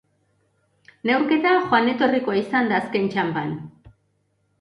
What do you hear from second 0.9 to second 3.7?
Neurketa joan-etorrikoa izan da azken txanpan.